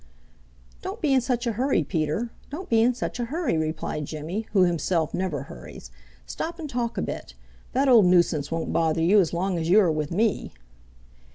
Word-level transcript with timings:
"Don't 0.81 0.99
be 0.99 1.13
in 1.13 1.21
such 1.21 1.45
a 1.45 1.51
hurry, 1.51 1.83
Peter. 1.83 2.31
Don't 2.49 2.69
be 2.69 2.81
in 2.81 2.95
such 2.95 3.19
a 3.19 3.25
hurry," 3.25 3.55
replied 3.55 4.05
Jimmy, 4.07 4.47
who 4.51 4.63
himself 4.63 5.13
never 5.13 5.43
hurries. 5.43 5.91
"Stop 6.25 6.57
and 6.57 6.67
talk 6.67 6.97
a 6.97 7.03
bit. 7.03 7.35
That 7.73 7.87
old 7.87 8.07
nuisance 8.07 8.49
won't 8.51 8.73
bother 8.73 9.03
you 9.03 9.19
as 9.19 9.31
long 9.31 9.59
as 9.59 9.69
you 9.69 9.79
are 9.79 9.91
with 9.91 10.09
me." 10.09 10.53